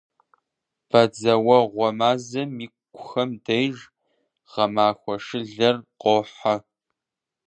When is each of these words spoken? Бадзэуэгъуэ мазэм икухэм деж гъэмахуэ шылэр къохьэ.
Бадзэуэгъуэ 0.89 1.89
мазэм 1.99 2.51
икухэм 2.65 3.29
деж 3.45 3.75
гъэмахуэ 4.51 5.15
шылэр 5.25 5.75
къохьэ. 6.01 6.55